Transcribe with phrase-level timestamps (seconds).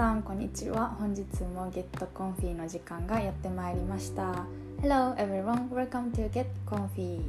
[0.00, 1.84] さんこんにちは本日も Get
[2.14, 4.46] Comfy の時間がやってまいりました
[4.80, 7.20] Hello everyone, welcome to Get Comfy、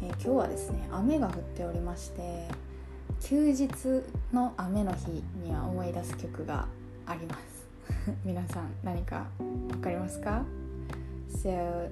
[0.00, 2.48] えー、今日はですね雨が降っておりまして
[3.20, 3.68] 休日
[4.32, 6.66] の雨の日には思い出す曲が
[7.04, 7.36] ありま
[7.92, 10.42] す皆さん何かわかりますか
[11.44, 11.90] So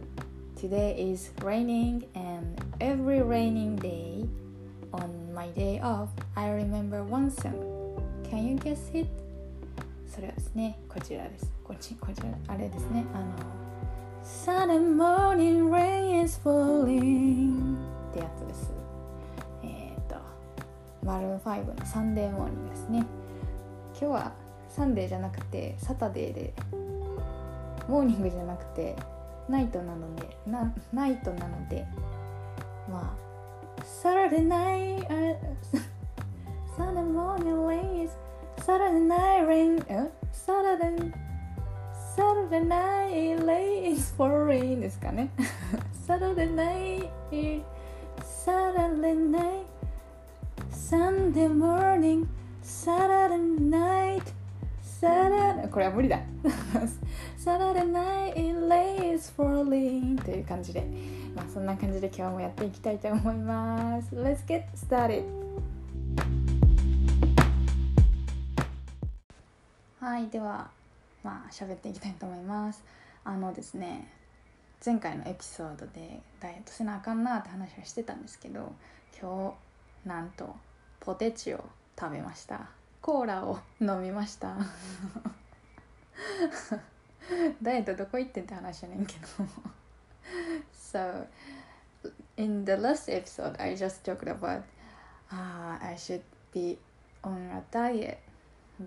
[0.57, 4.27] today is raining and every raining day
[4.91, 7.53] on my day off I remember one song
[8.31, 9.24] Can you guess it?
[10.15, 11.51] それはですねこちらです。
[11.65, 13.05] こっちこちらあれですね。
[13.13, 13.35] あの
[14.23, 17.77] Sunday morning rain is falling
[18.11, 18.73] ってやつです。
[19.65, 20.15] えっ、ー、と
[21.03, 23.07] Maroon 5の Sunday Morning ですね。
[23.99, 24.33] 今日は
[24.69, 26.55] Sunday じゃなくて Saturday で
[27.89, 28.95] morning じゃなくて
[29.49, 31.85] night なのでな night なので
[32.89, 35.37] まあ Saturday night、uh,
[36.79, 38.13] Sunday morning rain is
[38.65, 39.79] Saturday night rain
[40.33, 40.87] Saturday
[42.17, 45.29] Saturday night rain is falling ですかね？
[46.07, 52.29] Saturday night Saturday night Sunday morning
[52.63, 54.33] Saturday night
[54.81, 56.21] Saturday これは無理だ。
[57.37, 60.87] Saturday night rain is falling という感じで。
[61.37, 64.15] まあそんな感じで今日もやっていきたいと思います。
[64.15, 65.44] Let's get started!
[70.15, 70.71] はいでは
[71.25, 72.85] まあ喋っていきたいと思います。
[73.25, 74.13] あのですね
[74.87, 78.73] 前回のエピソードでダイエットせなあかんなって話はしてたんですけど
[79.21, 79.57] 今
[80.05, 80.55] 日なんと
[81.01, 81.65] ポテチを
[81.99, 82.71] 食べました。
[83.03, 84.55] コーラを飲みました。
[87.61, 89.27] ダイエットどこ行ってんって話やねんけど。
[90.77, 91.27] So
[92.37, 94.63] in the last episode I just talked about
[95.33, 96.79] uh, I should be
[97.25, 98.19] on a diet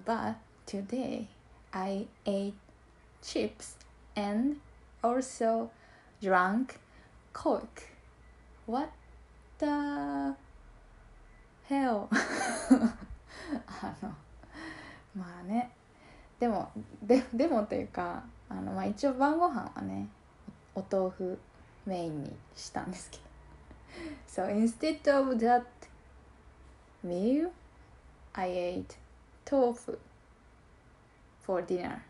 [0.06, 1.28] but today
[1.74, 2.54] I ate
[3.24, 3.78] chips
[4.16, 4.58] and
[5.02, 5.72] also
[6.22, 6.78] drank
[7.32, 7.84] Coke.
[8.66, 8.90] What
[9.60, 10.36] the
[11.70, 12.10] hell?
[13.50, 14.14] あの
[15.16, 15.72] まあね
[16.38, 16.70] でも
[17.02, 20.10] ででもというかあの、まあ、一応晩ご飯はね
[20.76, 21.40] お豆腐
[21.86, 23.24] メインにしたんですけど
[24.28, 25.64] So instead of that
[27.06, 27.52] meal
[28.34, 28.98] I ate
[29.46, 29.98] tofu
[31.48, 32.04] for dinner.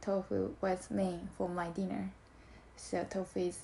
[0.00, 2.12] Tofu was main for my dinner.
[2.76, 3.58] So tofu is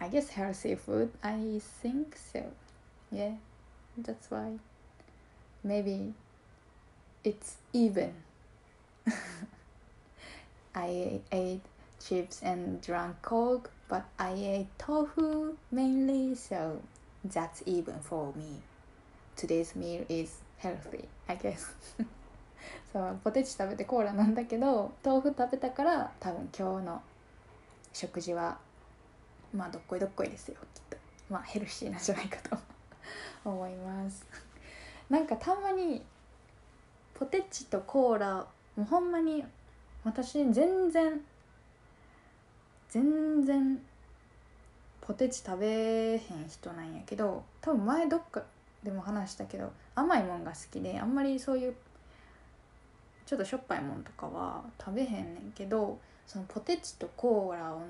[0.00, 1.10] I guess healthy food.
[1.22, 2.42] I think so.
[3.10, 3.34] Yeah,
[3.96, 4.58] that's why.
[5.62, 6.14] Maybe
[7.22, 8.14] it's even.
[10.74, 11.60] I ate
[12.04, 16.80] chips and drank coke, but I ate tofu mainly, so
[17.22, 18.62] that's even for me.
[19.36, 21.66] Today's meal is healthy, I guess.
[22.92, 27.02] そうポテチ食べてコーラなんだけど豆腐食べたから多分今日の
[27.92, 28.58] 食事は
[29.54, 30.96] まあどっこいどっこいですよきっと。
[31.30, 32.58] まあヘルシーなんじゃないかと
[33.48, 34.26] 思います。
[35.08, 36.04] なんかたまに
[37.14, 39.44] ポテチとコーラもうほんまに
[40.04, 41.20] 私全然
[42.88, 43.80] 全然
[45.00, 48.42] ポテチ食べへん人なんやけど多分前どっか
[48.82, 51.76] でも話したけど甘いもんが好きであんまりそういう
[53.26, 57.80] ちょっとしょっぱいもんとかは食べへんねんけどそのポテチとコーラを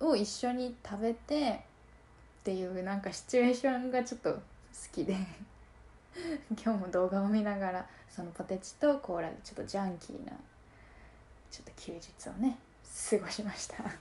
[0.00, 4.40] 飲んを一緒に食べてっていうなんかシチュエーションがちょっと好
[4.92, 5.16] きで。
[6.62, 10.32] 今日も動画を見ながらそのポテチとコーラでちょっとジャンキーな
[11.50, 12.58] ちょっと休日をね
[13.10, 13.76] 過ごしました。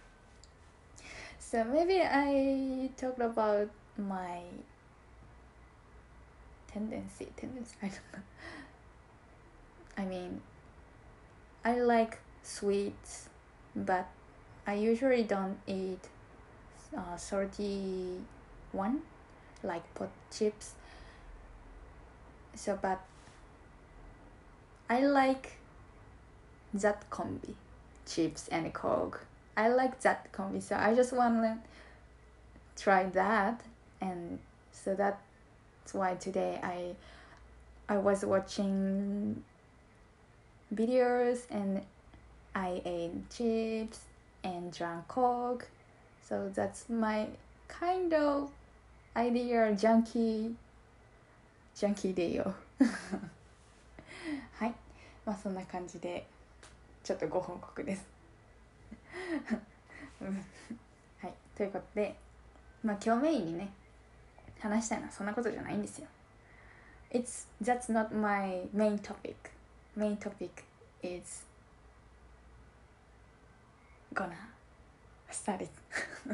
[1.40, 4.41] So maybe I talked about my
[6.72, 8.22] tendency tendency I don't know.
[9.97, 10.41] I mean,
[11.63, 13.29] I like sweets,
[13.75, 14.07] but
[14.66, 16.00] I usually don't eat
[16.96, 18.22] uh, salty
[18.72, 19.02] one,
[19.63, 20.74] like pot chips.
[22.55, 22.99] So, but
[24.90, 25.53] I like
[26.73, 27.53] that combi,
[28.05, 29.26] chips and coke.
[29.55, 31.58] I like that combi, so I just want to
[32.82, 33.61] try that,
[33.99, 34.40] and
[34.72, 36.96] so that's why today I
[37.88, 39.43] I was watching
[40.73, 41.82] videos and
[42.56, 44.06] I ate chips
[44.44, 45.68] and drank coke.
[46.28, 47.28] So that's my
[47.68, 48.52] kind of
[49.16, 50.56] idea junkie
[51.76, 52.53] junkie でよ
[54.53, 54.73] はい
[55.26, 56.26] まあそんな感じで
[57.03, 58.06] ちょっとご報告です
[61.22, 62.16] はいということで
[62.84, 63.70] まあ今日メインにね
[64.59, 66.08] 話したいのはそんなことじゃないんですよ
[67.12, 69.35] It's that's not my main topic
[69.97, 70.64] main topic
[71.03, 71.46] is
[74.14, 74.32] gonna
[75.29, 75.67] start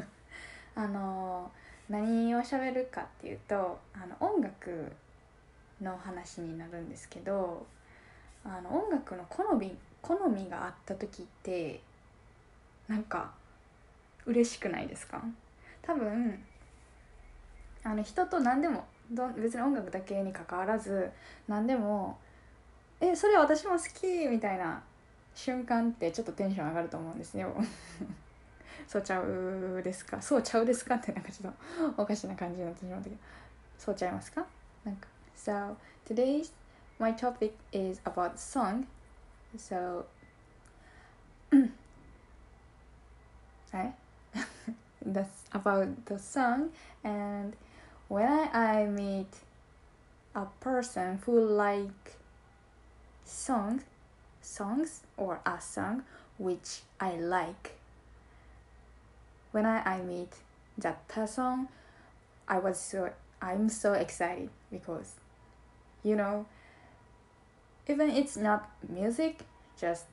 [0.74, 1.50] あの
[1.88, 4.92] 何を喋るかっていうとあの音楽
[5.80, 7.66] の話になるんですけど
[8.44, 11.80] あの音楽の好み好みがあった時って
[12.86, 13.32] なんか
[14.26, 15.22] 嬉しくないですか？
[15.82, 16.44] 多分
[17.82, 21.10] あの人と何でもど別に音楽だけにかかわらず
[21.48, 22.18] 何でも
[23.00, 24.82] 「えそれ私も好き!」みたいな
[25.34, 27.54] 瞬間ってちょっとテンション上がると思うんですよ。
[28.88, 30.20] そうちゃうですか？
[30.22, 30.94] そうちゃうですか？
[30.96, 31.52] ってなんかちょっ
[31.94, 33.16] とおかしな感じになってしまったけど。
[33.78, 34.44] そうちゃいますか？
[34.84, 35.06] なんか。
[35.36, 36.50] So today's
[36.98, 38.86] my topic is about song.
[39.56, 40.04] So
[43.72, 43.92] right
[45.04, 46.70] that's about the song.
[47.04, 47.54] And
[48.08, 49.28] when I meet
[50.34, 52.17] a person who like
[53.28, 53.82] song
[54.40, 56.04] songs or a song
[56.38, 57.72] which I like.
[59.52, 60.32] When I, I meet
[60.78, 61.68] that person
[62.46, 63.10] I was so
[63.42, 65.14] I'm so excited because
[66.02, 66.46] you know
[67.88, 69.40] even it's not music
[69.80, 70.04] just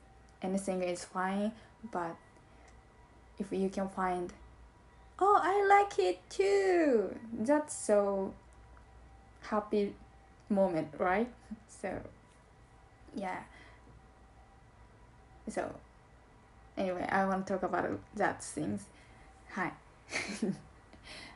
[0.42, 1.52] anything is fine
[1.92, 2.16] but
[3.38, 4.32] if you can find
[5.18, 8.32] oh i like it too that's so
[9.42, 9.94] happy
[10.48, 11.28] moment right?
[11.68, 12.00] So
[13.16, 13.40] yeah.
[15.48, 15.64] So
[16.76, 18.80] anyway i want to talk about that things.
[19.50, 19.72] はい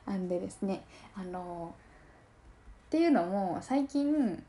[0.06, 0.82] なんでですね
[1.16, 1.74] あの
[2.88, 4.42] っていうのも最近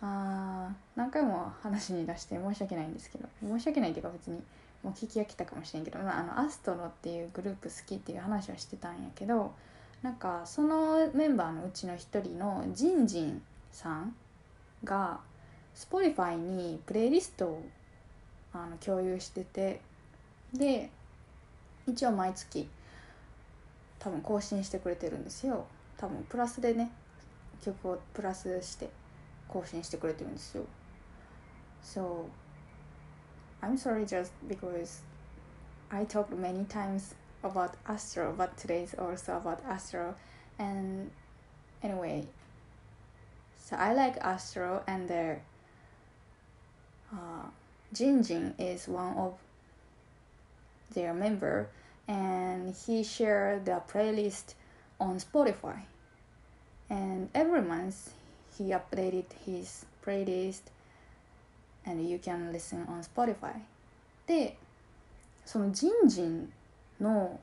[0.00, 4.40] あ何回も話に出して申し訳ないんですけど申し訳ないっていうか別に
[4.82, 9.52] もう聞き飽きたかもしれんけど、まあ、あのアストロっていうグループ好きっていう話をしてたんやけど
[10.02, 14.14] なんかそのメンバーのうちの一人のジンジンさん
[14.84, 15.20] が
[15.80, 17.64] Spotify にプレイリストを
[18.52, 19.80] あの共有してて
[20.52, 20.90] で
[21.86, 22.68] 一応毎月
[23.98, 25.64] 多分更新してくれてるんですよ
[25.96, 26.90] 多分プラスでね
[27.64, 28.90] 曲をプラスして
[29.48, 30.64] 更新してくれてるんですよ
[31.82, 32.26] So
[33.62, 35.02] I'm sorry just because
[35.90, 40.14] I talked many times about Astro but today is also about Astro
[40.58, 41.10] and
[41.82, 42.26] anyway
[43.56, 45.40] so I like Astro and their
[47.12, 47.48] uh,
[47.92, 49.34] Jin Jin is one of
[50.94, 51.68] their member
[52.08, 54.54] and he shared the playlist
[54.98, 55.82] on Spotify
[56.88, 58.14] and every month
[58.56, 60.62] he updated his playlist
[61.86, 63.60] and you can listen on Spotify
[64.26, 64.56] で
[65.44, 66.52] そのジンジン
[67.00, 67.40] の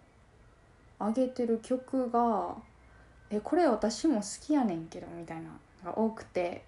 [1.00, 2.56] 上げてる曲が
[3.30, 5.50] えこれ私も好きやねんけどみたいな
[5.84, 6.64] のが多くて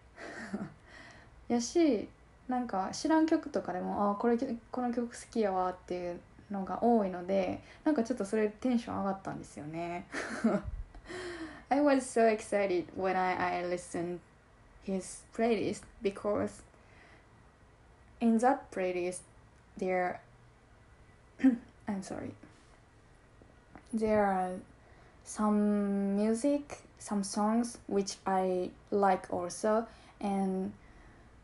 [1.47, 2.07] やし
[2.49, 4.37] なんか知らん曲とかでもあこれ
[4.71, 6.19] この曲好きやわっていう
[6.51, 10.07] のが多いのでなんかちょっとそれテンション上がったんですよね
[11.69, 14.19] I was so excited when I, I listened
[14.83, 16.63] his playlist because
[18.19, 19.21] in that playlist
[19.77, 20.19] there
[21.87, 22.31] I'm sorry
[23.93, 24.55] there are
[25.23, 29.85] some music some songs which I like also
[30.19, 30.71] and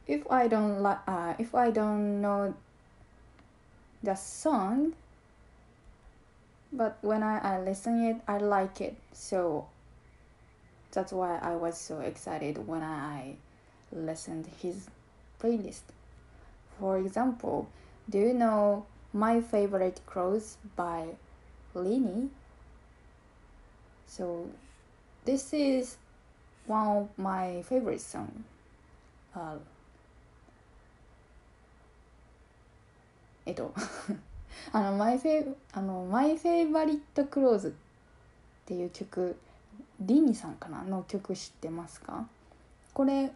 [0.08, 2.54] if I don't like uh, if I don't know
[4.04, 4.94] the song
[6.72, 9.68] but when I, I listen it I like it so
[10.96, 13.36] that's why I was so excited when I
[13.92, 14.88] listened his
[15.42, 15.84] playlist.
[16.80, 17.68] For example,
[18.10, 21.08] do you know My Favorite Clothes by
[21.76, 22.30] Lini?
[24.08, 24.50] So
[25.26, 25.98] this is
[26.66, 28.46] one of my favorite song.
[29.36, 29.58] Uh,
[33.46, 33.74] えっと
[34.72, 37.72] あのマイフェあのマイフェイバリットクローズっ
[38.66, 39.38] ていう曲
[40.00, 40.84] リニさんかな？
[40.84, 42.28] の曲知ってますか？
[42.94, 43.32] これ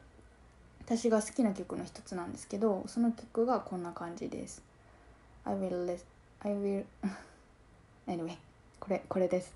[0.85, 4.61] 私が好きな曲の一つなんですけどその曲がこんな感じです。
[5.45, 6.03] I will let
[6.41, 6.85] I will
[8.07, 8.37] anyway
[8.79, 9.53] これこれです。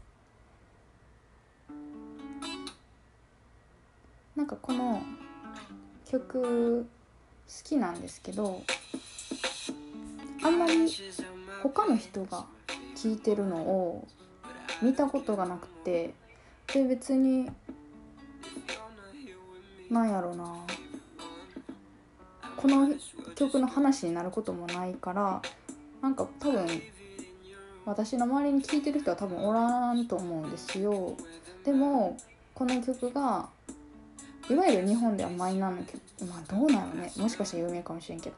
[4.36, 5.02] なんかこの
[6.06, 6.86] 曲
[7.48, 8.62] 好きなんですけど
[10.44, 10.90] あんまり
[11.62, 12.46] 他の人が
[12.96, 14.08] 聴いてるのを
[14.82, 16.14] 見たことがなくて
[16.74, 17.50] で別に
[19.90, 20.56] なんやろな。
[22.58, 22.90] この
[23.36, 25.42] 曲の話になることもないから
[26.02, 26.66] なんか多分
[27.86, 31.18] 私の周りに聴いてる人は多分おらんと思うんですよ。
[31.66, 32.18] でも
[32.54, 33.50] この曲が
[34.50, 36.02] いわゆる日本ではマイナーな曲。
[36.26, 37.12] まあどうなのね。
[37.18, 38.36] もしかしたら有名かもしれんけど。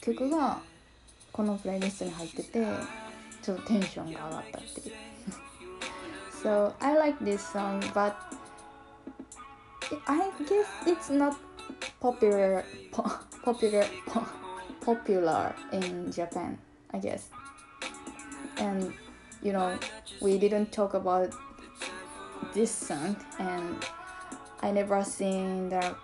[0.00, 0.58] 曲が
[1.35, 2.65] このプレイリストに入ってて
[3.41, 4.95] ちょっとテンションが上がったっていう
[6.43, 8.15] So I like this song but
[10.07, 11.35] I guess it's not
[11.99, 13.03] popular po
[13.43, 14.23] popular po
[14.83, 16.57] popular in Japan
[16.93, 17.29] I guess
[18.57, 18.93] and
[19.43, 19.77] you know
[20.21, 21.29] we didn't talk about
[22.53, 23.77] this song and
[24.61, 25.95] I never seen the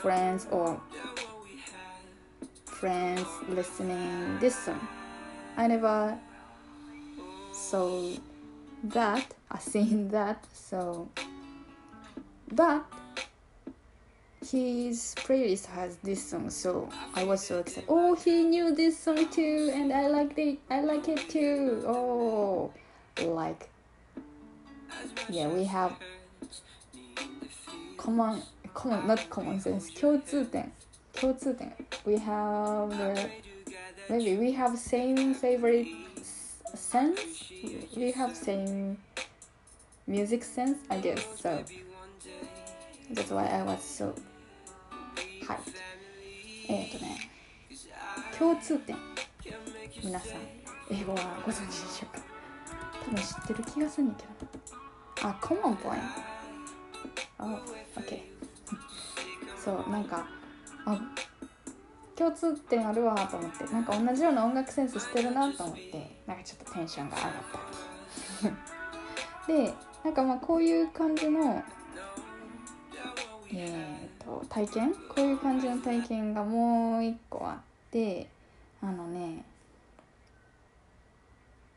[0.00, 0.80] friends or
[2.80, 4.80] friends listening this song.
[5.56, 6.18] I never
[7.52, 8.10] saw
[8.84, 11.08] that, I seen that, so
[12.52, 12.84] but
[14.40, 17.84] his playlist has this song so I was so excited.
[17.88, 21.82] Oh he knew this song too and I like it I like it too.
[21.86, 22.70] Oh
[23.18, 23.68] like
[25.28, 25.96] yeah we have
[27.96, 28.42] common
[28.74, 30.70] common not common sense 共通点
[31.21, 31.71] 共通点
[32.03, 33.29] we have the
[34.09, 35.87] maybe we have same favorite
[36.73, 37.19] sense
[37.95, 38.97] we have same
[40.07, 41.63] music sense I guess so
[43.13, 44.15] that's why I was so
[45.45, 45.75] hyped
[46.67, 47.29] えっとね
[48.39, 48.97] 共通点
[50.03, 50.41] 皆さん
[50.89, 52.23] 英語はご存知でしょうか
[53.05, 55.99] 多分知ってる気がするんだけどあ common point
[57.37, 57.61] あ
[57.95, 58.19] OK
[59.63, 60.40] そうなんか
[60.85, 60.99] あ
[62.15, 67.33] 共通点あるわと思ってなんか同じような音楽センスしてるなと思ってなんかちょっとテンションが上がっ
[69.47, 69.47] た。
[69.51, 69.73] で
[70.03, 71.63] なんかまあこういう感じの
[73.53, 74.93] えーと、体験？
[74.93, 77.57] こういう感じの体験がもう一個あっ
[77.91, 78.29] て
[78.81, 79.43] あのね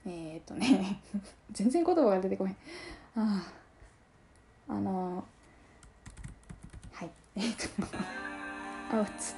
[0.07, 1.01] えっ、とね
[1.51, 2.57] 全然言葉が出てこへん。
[3.17, 3.43] あ
[4.69, 5.25] ああの
[6.93, 7.11] はい。
[7.37, 7.63] えっ、と
[8.95, 9.35] あうつ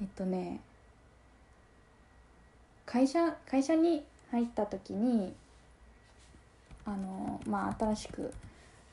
[0.00, 0.60] えっとね
[2.86, 5.34] 会社会社に入った時に
[6.84, 8.32] あのまあ新しく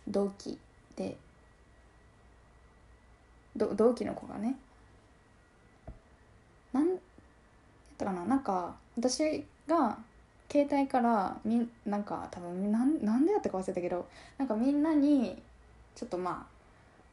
[0.07, 0.57] 同期
[0.95, 1.17] で
[3.55, 4.55] 同期の子がね
[6.73, 6.97] なんやっ
[7.97, 9.97] たかななんか私が
[10.51, 14.07] 携帯からみなんか多分なんなんでやったか忘れたけど
[14.39, 15.39] なんかみんなに
[15.93, 16.58] ちょっとまあ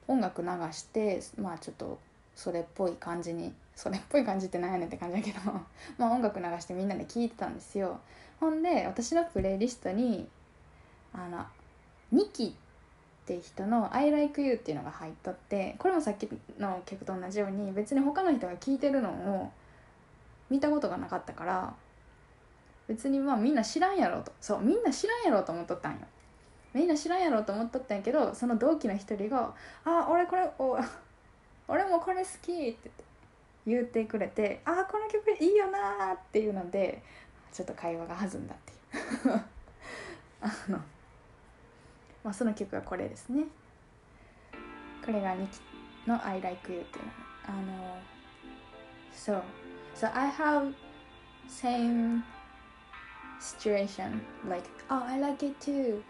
[0.09, 1.99] 音楽流してまあちょっと
[2.35, 5.53] それっぽい感じにそれっぽい感じってなんやねんって感じだけど
[5.99, 8.01] まあ音楽流してみんなで聴いてたんですよ。
[8.39, 10.29] ほんで私のプレイリストに
[11.15, 11.45] あの
[12.13, 12.53] ニキっ
[13.27, 19.51] て人の「I like you」っていうのが入っとってこれもさっきの曲と同じように別に他の人が聴いてるのを
[20.51, 21.75] 見たことがなかったから
[22.87, 24.33] 別にまあみんな知らんやろと。
[24.41, 25.99] そうみんな知らんやろと思っとったんよ。
[26.77, 29.55] みんな知らんやろと思っとったんやけどその同期の一人が
[29.87, 30.79] 「あ俺これお
[31.69, 32.91] 俺もこれ好き」って
[33.67, 37.03] 言ってくれて「あこの曲いいよな」っていうので
[37.51, 39.41] ちょっと会話が弾んだっていう。
[40.43, 40.79] あの
[42.23, 43.45] まあその曲がこれですね。
[45.03, 45.61] これがニキ
[46.07, 47.13] の「I like you」っていうの。
[47.49, 47.99] あの
[49.15, 49.43] そう。
[49.95, 50.75] So I have
[51.49, 52.23] same
[53.41, 56.03] situation like oh I like it too.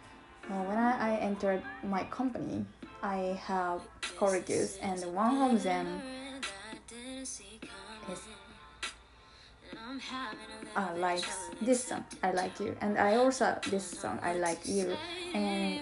[0.49, 2.65] Well, when I, I entered my company
[3.03, 3.83] I have
[4.19, 6.03] colleagues and one of them
[8.11, 8.21] is
[10.77, 12.05] uh, likes this song.
[12.23, 12.77] I like you.
[12.81, 14.97] And I also this song I like you.
[15.35, 15.81] And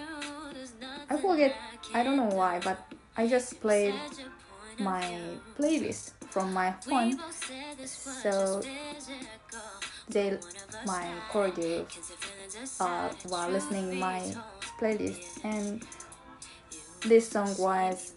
[1.09, 1.55] I forget
[1.93, 2.77] I don't know why but
[3.17, 3.95] I just played
[4.77, 5.17] my
[5.57, 7.17] playlist from my phone.
[7.85, 8.61] So
[10.08, 10.38] they
[10.86, 11.86] my choreographer
[12.80, 14.34] uh, while listening my
[14.78, 15.84] playlist and
[17.02, 18.12] this song was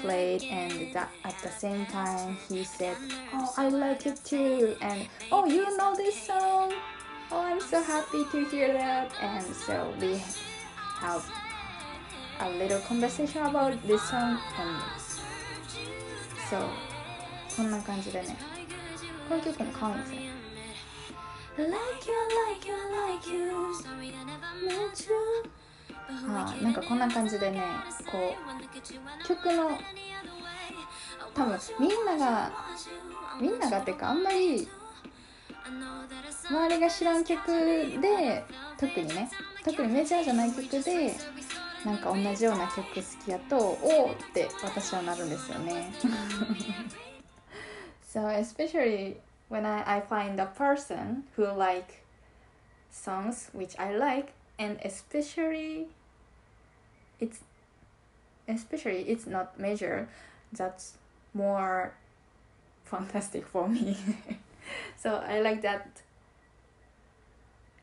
[0.00, 2.96] played and that at the same time he said
[3.32, 6.72] oh i like it too and oh you know this song
[7.32, 10.20] oh i'm so happy to hear that and so we
[11.00, 11.24] have
[12.40, 14.82] a little conversation about this song and
[16.50, 16.68] so
[17.56, 18.36] こんな感じでね
[19.28, 20.31] この曲も可愛いんですよ
[26.27, 27.61] あなんかこんな感じでね
[28.11, 28.35] こ
[29.23, 29.77] う曲の
[31.33, 32.51] 多分みんなが
[33.39, 34.67] みんながっていうかあんまり
[36.49, 38.45] 周りが知らん曲で
[38.77, 39.29] 特にね
[39.63, 41.15] 特にメジャーじゃない曲で
[41.85, 45.93] なんか同じような曲好きやとおおって私はなるんですよね。
[48.13, 49.17] So especially
[49.48, 52.04] when I, I find a person who like
[52.90, 55.88] songs which I like and especially
[57.20, 57.40] it's
[58.46, 60.08] especially it's not major
[60.52, 60.94] that's
[61.34, 61.94] more
[62.84, 63.96] fantastic for me
[64.96, 66.02] so I like that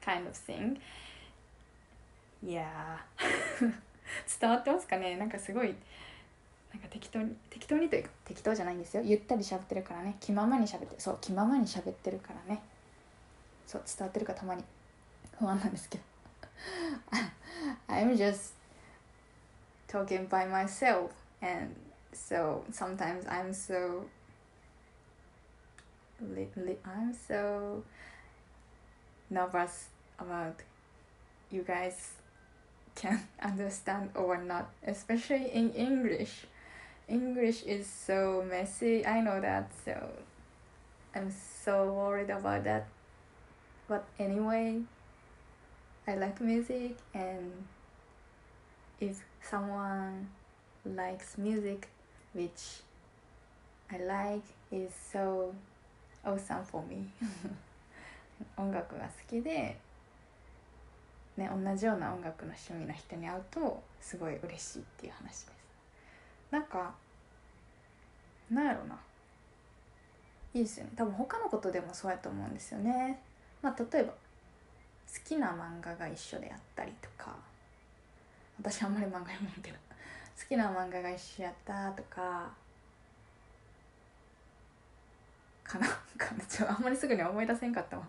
[0.01, 0.79] kind of thing
[2.41, 2.97] yeah
[4.39, 5.75] 伝わってますかねなんかすごい
[6.80, 12.62] なんか適当に適当にというか適当じゃないんですよゆったり喋ってるからね気ままに喋ってそう気ままに喋ってるからね
[13.66, 14.64] そう伝わってるかたまに
[15.38, 16.04] 不安なんですけど
[17.88, 18.54] I'm just
[19.88, 21.10] talking by myself
[21.42, 21.74] and
[22.12, 24.04] so sometimes I'm so
[26.84, 27.82] I'm so
[29.30, 30.62] nervous about
[31.50, 32.14] you guys
[32.94, 36.46] can understand or not especially in English
[37.09, 40.09] English is so messy I know that so
[41.13, 42.87] I'm so worried about that
[43.87, 44.81] but anyway
[46.07, 47.51] I like music and
[48.99, 50.29] if someone
[50.85, 51.87] likes music
[52.33, 52.81] which
[53.91, 55.53] I like is so
[56.25, 57.07] awesome for me
[58.57, 59.77] 音楽が好きで、
[61.37, 65.58] ね、同じような音楽の趣味の人に会うとすごい嬉しいっていう話です
[66.50, 66.92] なんか
[68.50, 68.98] なんやろな。
[70.52, 70.92] いいですよね。
[70.96, 73.20] 多分他のことでもそうやと思うんですよね。
[73.62, 74.16] まあ例えば好
[75.24, 77.36] きな漫画が一緒であったりとか。
[78.58, 79.76] 私あんまり漫画読むけど。
[80.38, 82.50] 好きな漫画が一緒やったとか。
[85.62, 85.86] かな。
[85.86, 88.06] か なちょあんまりすぐに思い出せんかったわ。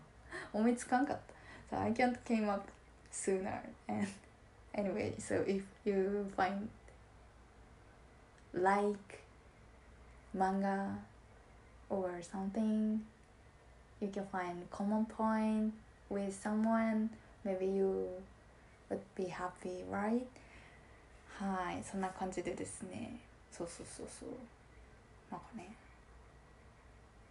[0.51, 1.41] 思いつかんかった。
[1.71, 2.67] so I can't came up
[3.11, 4.07] sooner and
[4.75, 6.67] anyway so if you find
[8.53, 9.19] like
[10.33, 10.97] manga
[11.89, 12.99] or something
[13.99, 15.73] you can find common point
[16.09, 17.09] with someone
[17.45, 18.07] maybe you
[18.89, 20.25] would be happy right
[21.39, 23.19] はいそんな感じでですね
[23.51, 24.29] そうそうそうそう
[25.31, 25.73] なんかね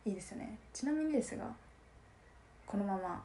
[0.04, 1.44] いいですよねちなみにですが
[2.66, 3.22] このまま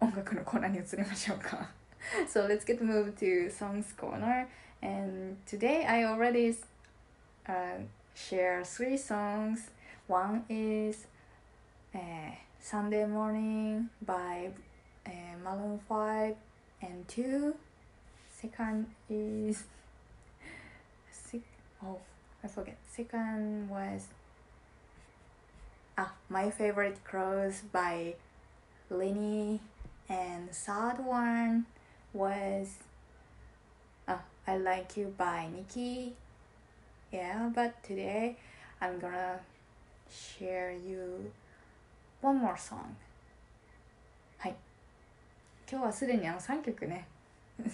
[0.00, 1.68] 音楽のコーナーに移りましょうか
[2.28, 4.46] so let's get moved to songs corner
[4.82, 6.54] and today I already
[7.48, 7.82] uh,
[8.14, 9.70] share three songs.
[10.06, 11.06] One is
[11.94, 14.50] uh, Sunday Morning by
[15.06, 15.10] uh,
[15.42, 16.36] Maroon 5
[16.82, 17.54] and two.
[18.40, 19.64] Second is
[21.10, 21.42] sick.
[21.84, 21.98] oh
[22.44, 22.76] I forget.
[22.86, 24.06] Second was
[25.96, 28.14] ah my favorite crows by
[28.90, 29.60] Lenny.
[30.08, 31.66] And third one
[32.14, 32.78] was
[34.48, 36.14] I like you by Nikki.
[37.12, 38.34] Yeah but today
[38.80, 39.38] I'm gonna
[40.08, 41.30] share you
[42.22, 42.96] one more song.
[44.38, 44.54] はい
[45.70, 47.06] 今日はすでにあの3曲ね。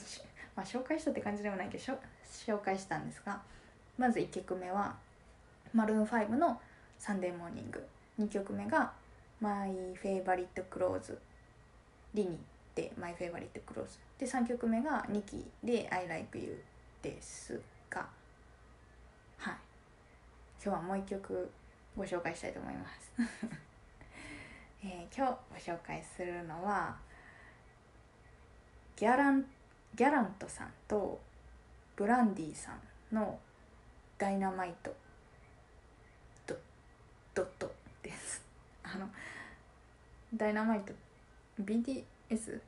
[0.57, 3.41] まあ紹介したって感じでもないけど紹介したんですが
[3.97, 4.97] まず1曲目は
[5.73, 12.37] Maroon 5の「Sunday Morning」2曲目が「My Favorite Clothes」RINI
[12.75, 16.63] で「My Favorite Clothes」で3曲目が NIKI で「I like you」
[17.03, 18.09] ですが
[19.39, 19.55] はい。
[20.63, 21.51] 今日はもう1曲
[21.97, 23.13] ご紹介したいと思います。
[24.83, 26.97] えー、今日ご紹介するのは
[28.97, 29.45] ギャラン
[29.95, 31.21] ギャラントさんと
[31.97, 32.81] ブランディさん
[33.15, 33.39] の
[34.19, 34.95] 「ダイナマイト」
[36.47, 36.57] ド
[37.35, 38.43] ドットです。
[38.83, 39.11] あの
[40.35, 40.93] ダイナマイト
[41.61, 42.61] BTS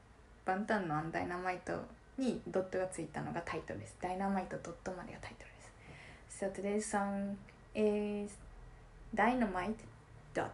[0.46, 1.74] バンタンのダイナマイト
[2.16, 7.36] にドットがついたのがタイトルですダイナマイトドットまでがタイトルです So today's song
[7.74, 8.38] is
[9.14, 9.76] Dynamite
[10.34, 10.50] Dot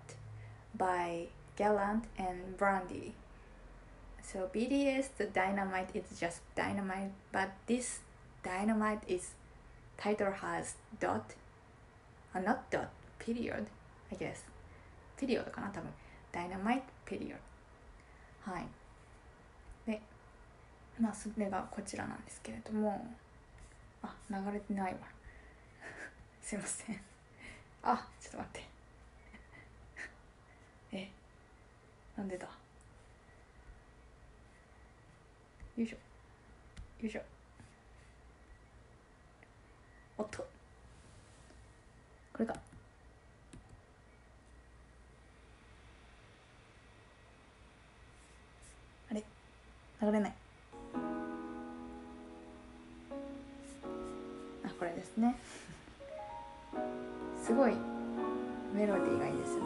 [0.76, 3.12] by Gallant and Brandy
[4.22, 8.00] So BTS the dynamite is just dynamite, but this
[8.42, 9.34] dynamite is
[9.98, 11.34] title has dot,
[12.34, 13.66] uh, not dot, period,
[14.10, 14.44] I guess.
[15.18, 15.90] period かな多分。
[16.32, 17.36] dynamite period.
[18.40, 18.66] はい。
[19.86, 20.00] で、
[21.00, 23.06] まあそれがこちらなんですけれども、
[24.02, 24.98] あ、流れてないわ。
[26.42, 27.00] すいません。
[27.82, 28.68] あ、ちょっと待って。
[30.98, 31.10] え、
[32.16, 32.48] なんでだ？
[35.76, 35.96] よいしょ
[37.02, 37.22] よいしょ
[40.18, 40.46] おっと
[42.32, 42.54] これか
[49.10, 49.24] あれ
[50.02, 50.34] 流れない。
[54.64, 55.38] あこれですね。
[57.40, 57.76] すごい。
[58.74, 59.62] メロディーがいいですね。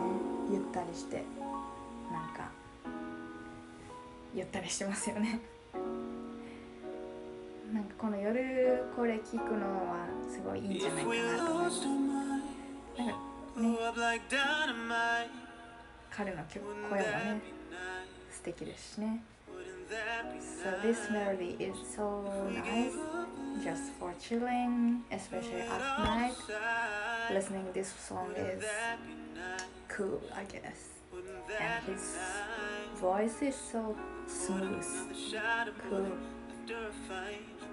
[0.51, 1.25] ゆったりして。
[2.13, 2.51] なんか
[4.35, 5.41] ゆったりしてますよね。
[7.73, 11.87] なんかこの夜これ聞くのはすごいいいんじゃないかなと思います。
[12.97, 13.19] なんかね
[16.11, 17.41] 彼の曲声もね
[18.31, 19.23] 素敵ですしね
[20.64, 22.96] So this melody is so nice
[23.64, 26.36] just for chilling, especially at night.
[27.32, 28.64] Listening this song is
[29.88, 31.02] cool, I guess.
[31.60, 32.18] And his
[32.96, 33.96] voice is so
[34.28, 34.86] smooth,
[35.90, 36.06] cool.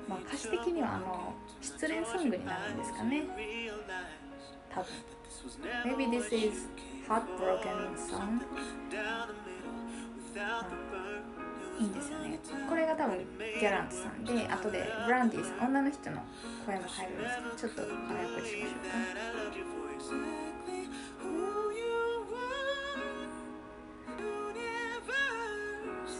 [0.09, 3.23] まあ歌詞的にはあの失恋ソングになるんですかね。
[4.71, 5.19] 多分。
[5.85, 6.69] Maybe this is
[7.07, 8.41] heartbroken song.
[11.80, 12.40] いいんですよね。
[12.70, 13.18] これが多分
[13.60, 16.22] ギャラントさんで後でブランディさん女の人の
[16.66, 17.50] 声も入るんですけど。
[17.56, 20.14] ちょっと早くしましょうか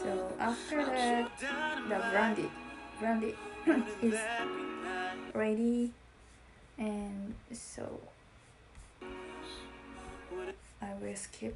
[0.04, 1.30] So after that,
[1.88, 2.50] the brandy,
[3.00, 3.36] brandy
[4.02, 4.20] is
[5.34, 5.92] ready,
[6.78, 8.02] and so
[10.82, 11.56] I will skip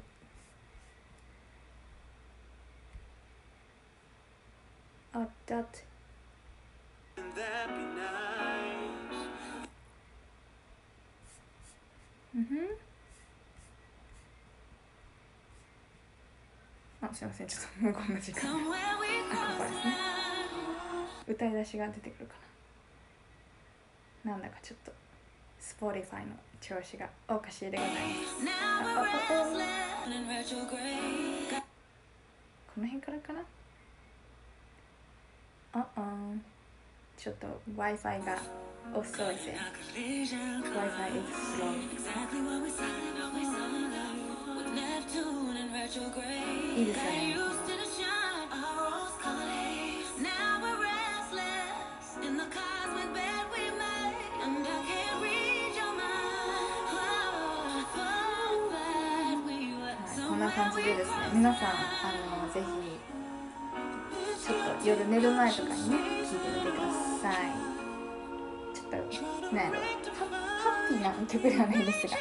[5.14, 5.82] at that.
[12.36, 12.76] Mm-hmm.
[17.00, 17.46] あすいません。
[17.46, 18.50] ちょっと無言の時間。
[18.50, 18.58] あこ
[19.58, 19.96] こですね。
[21.26, 22.34] 歌い出しが出てくるか
[24.24, 24.32] な。
[24.32, 24.92] なんだかちょっと
[25.60, 28.44] Spotify の調子がおかしいでございます。
[32.74, 33.40] この辺からかな？
[35.72, 36.02] ああ。
[37.16, 38.38] ちょっと Wi-Fi が
[38.94, 39.56] 遅いぜ。
[39.94, 41.72] Wi-Fi is slow
[46.76, 47.34] いいですよね
[60.28, 61.16] こんな感じでですね。
[61.34, 61.72] 皆さんあ
[62.46, 62.66] のぜひ
[64.85, 66.83] 夜寝る前とかにね聞いてみてくだ
[67.21, 67.73] さい
[68.73, 69.09] ちょっ
[69.49, 72.17] となんやろハッピーな曲ではないですがちょ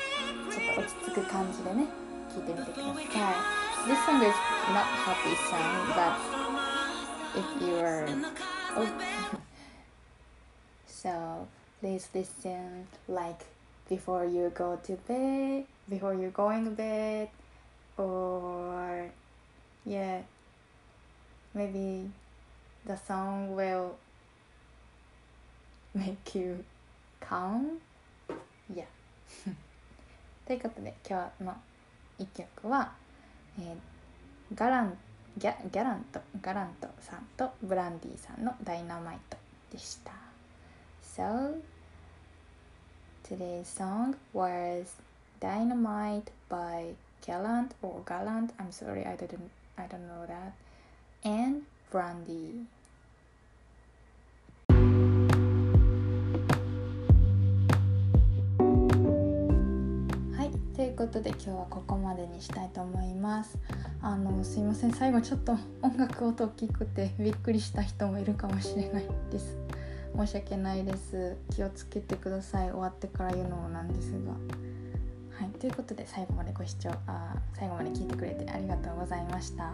[0.72, 1.86] っと落ち着く感じでね
[2.30, 4.32] 聞いてみてください This song is
[4.72, 6.14] not happy song but
[7.34, 8.06] if you are
[8.76, 8.86] oh.
[10.86, 11.48] so
[11.80, 13.44] please listen like
[13.88, 17.28] before you go to bed before you going to bed
[17.98, 19.10] or
[19.84, 20.20] yeah
[21.54, 22.08] maybe
[22.87, 23.95] the song will
[25.93, 26.63] make you
[27.19, 27.81] calm
[28.73, 28.85] yeah
[30.47, 31.53] ということで今日の
[32.17, 32.93] 一曲は、
[33.59, 34.97] えー、ガラン
[35.37, 39.37] ギャギャラントガラントさんとブランディさんの「ダイナマイト」
[39.69, 40.13] でした
[41.03, 41.61] So
[43.23, 44.95] today's song was
[45.41, 50.53] Dynamite by Gallant or Gallant I'm sorry I didn't I don't know that
[51.23, 52.65] and Brandy
[60.97, 63.59] ことで今日はここまでにしたいと思います。
[64.01, 64.91] あのすいません。
[64.91, 69.55] 最後ちょっと音楽音大きくてびっくりした人もいるかもしれないです。
[70.17, 71.37] 申し訳ないです。
[71.51, 72.71] 気をつけてください。
[72.71, 75.37] 終わってから言うのもなんですが。
[75.37, 75.49] はい。
[75.59, 79.73] ということで最後までご視聴あ最後まで聞いてくれてありがとうございました。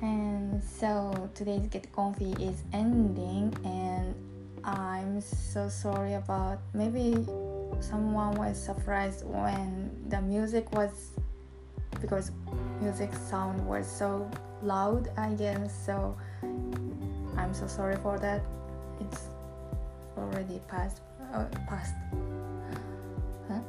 [0.00, 4.14] And so today's Get Comfy is ending and
[4.62, 7.26] I'm so sorry about maybe
[7.80, 11.10] someone was surprised when the music was
[12.00, 12.30] because
[12.80, 14.30] music sound was so
[14.62, 16.16] loud i guess so
[17.36, 18.42] i'm so sorry for that.
[19.00, 19.28] It's
[20.16, 21.00] already past
[21.32, 21.94] uh, past
[23.48, 23.60] huh?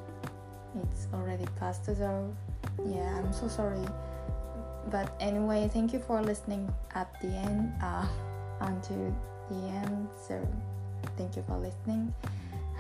[0.84, 2.36] it's already past so
[2.86, 3.86] yeah i'm so sorry.
[4.90, 8.06] But anyway thank you for listening at the end uh,
[8.62, 9.16] until
[9.50, 10.10] the end.
[10.28, 10.36] So
[11.18, 12.14] thank you for listening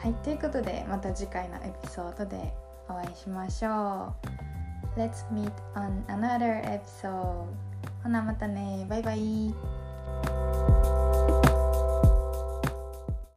[0.01, 2.51] はいということでまた次回のエピソードで
[2.89, 4.15] お会いしましょ
[4.95, 4.99] う。
[4.99, 7.45] Let's meet on another episode
[8.01, 8.83] ほなまたね。
[8.89, 11.10] バイバイ。